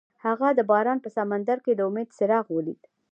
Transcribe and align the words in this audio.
هغه 0.25 0.47
د 0.57 0.59
باران 0.69 0.97
په 1.03 1.09
سمندر 1.17 1.57
کې 1.65 1.73
د 1.75 1.79
امید 1.89 2.09
څراغ 2.17 2.45
ولید. 2.51 2.81